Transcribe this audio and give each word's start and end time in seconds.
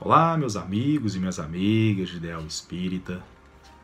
Olá, 0.00 0.36
meus 0.36 0.54
amigos 0.54 1.16
e 1.16 1.18
minhas 1.18 1.40
amigas 1.40 2.08
de 2.08 2.18
Ideal 2.18 2.46
Espírita. 2.46 3.20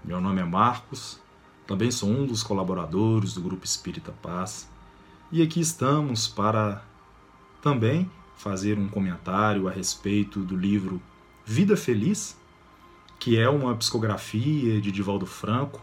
Meu 0.04 0.20
nome 0.20 0.40
é 0.40 0.44
Marcos, 0.44 1.20
também 1.66 1.90
sou 1.90 2.08
um 2.08 2.24
dos 2.24 2.40
colaboradores 2.40 3.34
do 3.34 3.42
Grupo 3.42 3.64
Espírita 3.64 4.12
Paz. 4.22 4.70
E 5.32 5.42
aqui 5.42 5.58
estamos 5.58 6.28
para 6.28 6.84
também 7.60 8.08
fazer 8.36 8.78
um 8.78 8.88
comentário 8.88 9.66
a 9.66 9.72
respeito 9.72 10.38
do 10.38 10.56
livro 10.56 11.02
Vida 11.44 11.76
Feliz, 11.76 12.38
que 13.18 13.36
é 13.36 13.48
uma 13.48 13.74
psicografia 13.74 14.80
de 14.80 14.92
Divaldo 14.92 15.26
Franco, 15.26 15.82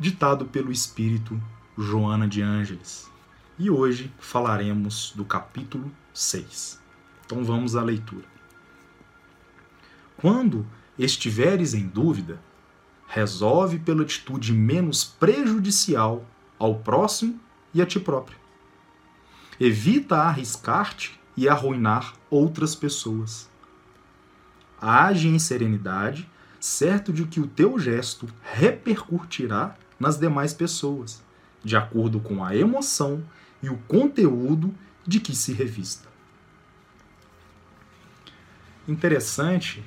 ditado 0.00 0.46
pelo 0.46 0.72
espírito 0.72 1.38
Joana 1.76 2.26
de 2.26 2.40
Ângeles. 2.40 3.10
E 3.58 3.68
hoje 3.68 4.10
falaremos 4.18 5.12
do 5.14 5.24
capítulo 5.26 5.92
6. 6.14 6.80
Então 7.26 7.44
vamos 7.44 7.76
à 7.76 7.82
leitura. 7.82 8.35
Quando 10.16 10.66
estiveres 10.98 11.74
em 11.74 11.86
dúvida, 11.86 12.40
resolve 13.06 13.78
pela 13.78 14.02
atitude 14.02 14.52
menos 14.52 15.04
prejudicial 15.04 16.24
ao 16.58 16.76
próximo 16.76 17.38
e 17.72 17.82
a 17.82 17.86
ti 17.86 18.00
próprio. 18.00 18.38
Evita 19.60 20.16
arriscar-te 20.16 21.18
e 21.36 21.48
arruinar 21.48 22.14
outras 22.30 22.74
pessoas. 22.74 23.48
Age 24.80 25.28
em 25.28 25.38
serenidade, 25.38 26.28
certo 26.58 27.12
de 27.12 27.24
que 27.24 27.40
o 27.40 27.46
teu 27.46 27.78
gesto 27.78 28.26
repercutirá 28.42 29.76
nas 29.98 30.18
demais 30.18 30.52
pessoas, 30.52 31.22
de 31.62 31.76
acordo 31.76 32.20
com 32.20 32.44
a 32.44 32.56
emoção 32.56 33.22
e 33.62 33.68
o 33.68 33.76
conteúdo 33.88 34.74
de 35.06 35.20
que 35.20 35.34
se 35.34 35.52
revista. 35.52 36.08
Interessante 38.88 39.82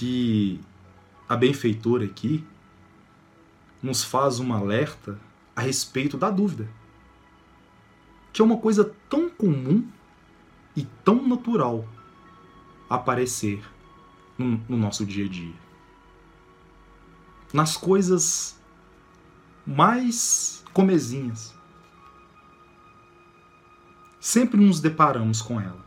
que 0.00 0.58
a 1.28 1.36
benfeitora 1.36 2.06
aqui 2.06 2.42
nos 3.82 4.02
faz 4.02 4.40
um 4.40 4.50
alerta 4.54 5.20
a 5.54 5.60
respeito 5.60 6.16
da 6.16 6.30
dúvida, 6.30 6.66
que 8.32 8.40
é 8.40 8.44
uma 8.44 8.56
coisa 8.56 8.94
tão 9.10 9.28
comum 9.28 9.86
e 10.74 10.86
tão 11.04 11.28
natural 11.28 11.86
aparecer 12.88 13.62
no, 14.38 14.64
no 14.66 14.78
nosso 14.78 15.04
dia 15.04 15.26
a 15.26 15.28
dia. 15.28 15.54
Nas 17.52 17.76
coisas 17.76 18.58
mais 19.66 20.64
comezinhas. 20.72 21.54
Sempre 24.18 24.58
nos 24.58 24.80
deparamos 24.80 25.42
com 25.42 25.60
ela. 25.60 25.84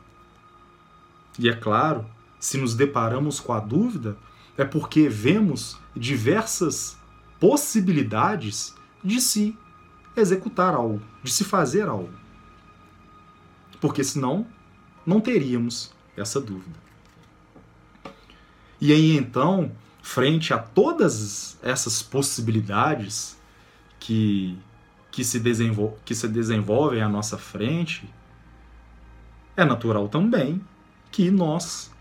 E 1.39 1.50
é 1.50 1.56
claro, 1.56 2.12
se 2.44 2.58
nos 2.58 2.76
deparamos 2.76 3.40
com 3.40 3.54
a 3.54 3.60
dúvida, 3.62 4.18
é 4.58 4.66
porque 4.66 5.08
vemos 5.08 5.80
diversas 5.96 6.98
possibilidades 7.40 8.76
de 9.02 9.22
se 9.22 9.58
executar 10.14 10.76
algo, 10.76 11.02
de 11.24 11.32
se 11.32 11.46
fazer 11.46 11.88
algo. 11.88 12.12
Porque 13.80 14.04
senão 14.04 14.46
não 15.06 15.22
teríamos 15.22 15.94
essa 16.18 16.42
dúvida. 16.42 16.78
E 18.80 18.92
aí 18.92 19.16
então, 19.16 19.72
frente 20.02 20.54
a 20.54 20.58
todas 20.58 21.58
essas 21.64 22.04
possibilidades 22.04 23.40
que, 24.02 24.60
que, 25.10 25.24
se, 25.24 25.40
desenvol 25.40 25.98
que 26.04 26.14
se 26.14 26.28
desenvolvem 26.28 27.02
à 27.02 27.08
nossa 27.08 27.38
frente, 27.38 28.14
é 29.56 29.64
natural 29.64 30.09
também 30.09 30.62
que 31.09 31.32
nós 31.32 31.94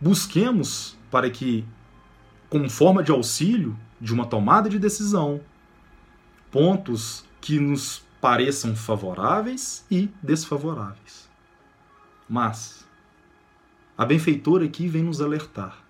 busquemos 0.00 0.96
para 1.10 1.30
que, 1.30 1.64
como 2.48 2.68
forma 2.68 3.02
de 3.02 3.10
auxílio 3.10 3.78
de 4.00 4.12
uma 4.12 4.26
tomada 4.26 4.68
de 4.68 4.78
decisão, 4.78 5.40
pontos 6.50 7.24
que 7.40 7.58
nos 7.58 8.02
pareçam 8.20 8.74
favoráveis 8.74 9.84
e 9.90 10.08
desfavoráveis. 10.22 11.28
Mas 12.28 12.86
a 13.96 14.04
benfeitora 14.04 14.64
aqui 14.64 14.88
vem 14.88 15.04
nos 15.04 15.20
alertar. 15.20 15.84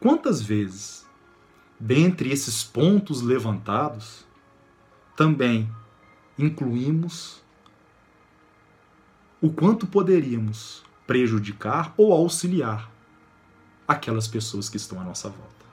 Quantas 0.00 0.40
vezes, 0.42 1.06
dentre 1.80 2.30
esses 2.30 2.62
pontos 2.62 3.22
levantados, 3.22 4.24
também 5.16 5.70
incluímos 6.38 7.42
o 9.40 9.50
quanto 9.50 9.86
poderíamos 9.86 10.84
prejudicar 11.06 11.94
ou 11.96 12.12
auxiliar 12.12 12.90
aquelas 13.86 14.26
pessoas 14.26 14.68
que 14.68 14.76
estão 14.76 15.00
à 15.00 15.04
nossa 15.04 15.28
volta. 15.28 15.66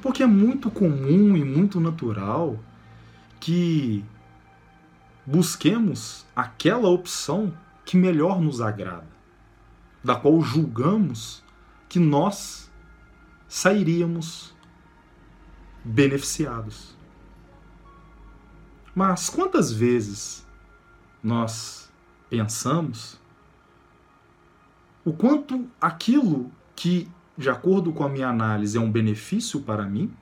Porque 0.00 0.22
é 0.22 0.26
muito 0.26 0.70
comum 0.70 1.36
e 1.36 1.44
muito 1.44 1.80
natural 1.80 2.58
que 3.40 4.04
busquemos 5.26 6.26
aquela 6.34 6.88
opção 6.88 7.52
que 7.84 7.96
melhor 7.96 8.40
nos 8.40 8.60
agrada, 8.60 9.08
da 10.02 10.14
qual 10.14 10.40
julgamos 10.40 11.42
que 11.88 11.98
nós 11.98 12.70
sairíamos 13.48 14.54
beneficiados. 15.84 16.96
Mas 18.94 19.30
quantas 19.30 19.72
vezes 19.72 20.46
nós 21.22 21.90
pensamos 22.28 23.18
o 25.04 25.12
quanto 25.12 25.68
aquilo 25.80 26.50
que, 26.74 27.08
de 27.36 27.48
acordo 27.48 27.92
com 27.92 28.04
a 28.04 28.08
minha 28.08 28.28
análise, 28.28 28.76
é 28.76 28.80
um 28.80 28.90
benefício 28.90 29.60
para 29.60 29.84
mim, 29.84 30.12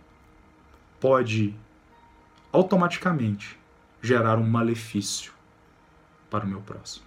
pode 1.00 1.54
automaticamente 2.52 3.58
gerar 4.00 4.38
um 4.38 4.46
malefício 4.46 5.32
para 6.30 6.44
o 6.44 6.48
meu 6.48 6.60
próximo. 6.60 7.06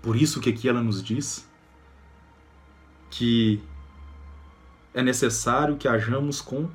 Por 0.00 0.16
isso 0.16 0.40
que 0.40 0.50
aqui 0.50 0.68
ela 0.68 0.82
nos 0.82 1.02
diz 1.02 1.48
que 3.10 3.62
é 4.94 5.02
necessário 5.02 5.76
que 5.76 5.88
hajamos 5.88 6.40
com 6.40 6.68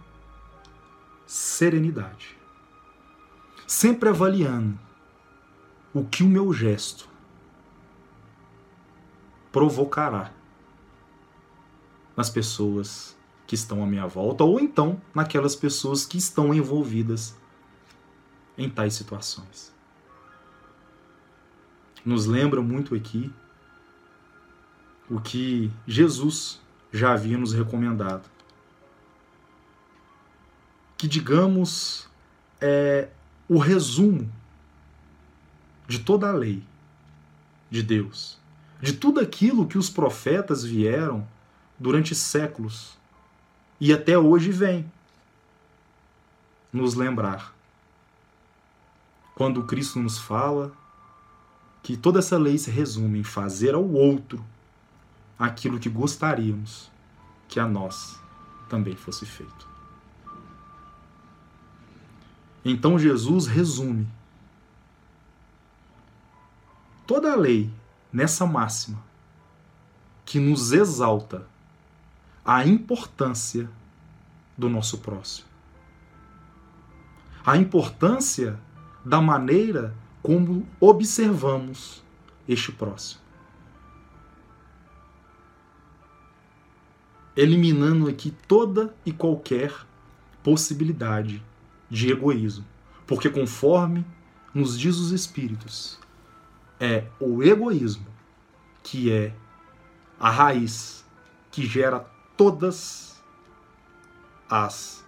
serenidade, 1.26 2.38
sempre 3.66 4.10
avaliando 4.10 4.78
o 5.94 6.06
que 6.06 6.24
o 6.24 6.30
meu 6.30 6.54
gesto 6.54 7.10
provocará 9.54 10.32
nas 12.18 12.30
pessoas 12.30 13.16
que 13.46 13.54
estão 13.54 13.84
à 13.84 13.88
minha 13.88 14.08
volta 14.08 14.44
ou 14.44 14.60
então 14.60 15.00
naquelas 15.14 15.56
pessoas 15.56 16.06
que 16.06 16.18
estão 16.18 16.54
envolvidas 16.54 17.38
em 18.58 18.68
tais 18.68 18.96
situações. 18.96 19.72
Nos 22.04 22.26
lembra 22.26 22.62
muito 22.62 22.96
aqui 22.96 23.32
o 25.10 25.22
que 25.22 25.72
Jesus 25.88 26.60
já 26.92 27.14
havia 27.14 27.38
nos 27.38 27.54
recomendado. 27.54 28.28
Que, 30.98 31.08
digamos, 31.08 32.10
é 32.60 33.10
o 33.48 33.60
resumo 33.60 34.32
de 35.88 36.00
toda 36.00 36.28
a 36.30 36.32
lei 36.32 36.64
de 37.70 37.84
Deus 37.84 38.42
de 38.84 38.92
tudo 38.92 39.22
aquilo 39.22 39.66
que 39.66 39.78
os 39.78 39.90
profetas 39.90 40.62
vieram 40.62 41.26
durante 41.80 42.14
séculos 42.14 42.98
e 43.80 43.94
até 43.94 44.18
hoje 44.18 44.52
vem 44.52 44.92
nos 46.72 46.94
lembrar. 46.94 47.56
Quando 49.36 49.64
Cristo 49.64 50.00
nos 50.00 50.18
fala 50.18 50.74
que 51.82 51.96
toda 51.96 52.20
essa 52.20 52.38
lei 52.38 52.58
se 52.58 52.70
resume 52.70 53.20
em 53.20 53.24
fazer 53.24 53.74
ao 53.74 53.90
outro 53.90 54.44
aquilo 55.40 55.80
que 55.80 55.88
gostaríamos 55.88 56.92
que 57.48 57.62
a 57.62 57.66
nós 57.66 58.20
também 58.68 58.98
fosse 58.98 59.26
feito. 59.26 59.66
Então 62.66 63.00
Jesus 63.00 63.48
resume 63.48 64.06
toda 67.08 67.32
a 67.32 67.36
lei 67.38 67.72
nessa 68.14 68.46
máxima 68.46 69.04
que 70.24 70.40
nos 70.40 70.72
exalta 70.72 71.48
a 72.46 72.66
importância 72.66 73.70
do 74.58 74.70
nosso 74.70 75.00
próximo. 75.00 75.48
A 77.46 77.58
importância 77.58 78.60
da 79.04 79.20
maneira 79.20 79.94
como 80.22 80.66
observamos 80.80 82.04
este 82.48 82.72
próximo. 82.72 83.22
Eliminando 87.36 88.08
aqui 88.08 88.32
toda 88.48 88.96
e 89.06 89.12
qualquer 89.12 89.74
possibilidade 90.44 91.44
de 91.90 92.12
egoísmo. 92.12 92.66
Porque 93.08 93.30
conforme 93.30 94.06
nos 94.54 94.80
diz 94.80 94.98
os 94.98 95.12
Espíritos, 95.12 96.00
é 96.84 97.08
o 97.18 97.42
egoísmo, 97.42 98.06
que 98.84 99.10
é 99.10 99.34
a 100.20 100.30
raiz 100.30 101.06
que 101.50 101.66
gera 101.66 102.06
todas 102.36 103.24
as 104.50 105.02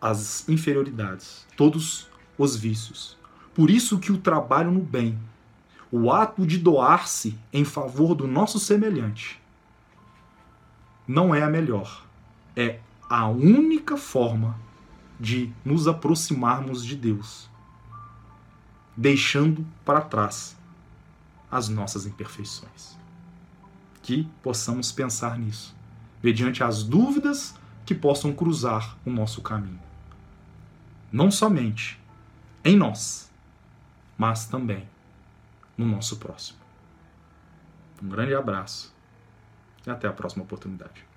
as 0.00 0.48
inferioridades, 0.48 1.46
todos 1.58 2.08
os 2.38 2.56
vícios. 2.56 3.18
Por 3.52 3.68
isso 3.68 3.98
que 3.98 4.12
o 4.12 4.16
trabalho 4.16 4.70
no 4.70 4.80
bem, 4.80 5.18
o 5.92 6.10
ato 6.10 6.46
de 6.46 6.56
doar-se 6.56 7.36
em 7.52 7.66
favor 7.66 8.14
do 8.14 8.26
nosso 8.26 8.58
semelhante, 8.58 9.42
não 11.06 11.34
é 11.34 11.42
a 11.42 11.50
melhor. 11.50 12.06
É 12.56 12.80
a 13.10 13.28
única 13.28 13.96
forma 13.98 14.58
de 15.20 15.52
nos 15.64 15.86
aproximarmos 15.86 16.82
de 16.82 16.96
Deus, 16.96 17.50
deixando 18.98 19.64
para 19.84 20.00
trás 20.00 20.56
as 21.48 21.68
nossas 21.68 22.04
imperfeições. 22.04 22.98
Que 24.02 24.28
possamos 24.42 24.90
pensar 24.90 25.38
nisso, 25.38 25.72
mediante 26.20 26.64
as 26.64 26.82
dúvidas 26.82 27.54
que 27.86 27.94
possam 27.94 28.32
cruzar 28.32 28.98
o 29.06 29.10
nosso 29.10 29.40
caminho. 29.40 29.80
Não 31.12 31.30
somente 31.30 32.00
em 32.64 32.76
nós, 32.76 33.30
mas 34.16 34.46
também 34.46 34.88
no 35.76 35.86
nosso 35.86 36.16
próximo. 36.16 36.58
Um 38.02 38.08
grande 38.08 38.34
abraço 38.34 38.92
e 39.86 39.90
até 39.90 40.08
a 40.08 40.12
próxima 40.12 40.42
oportunidade. 40.42 41.07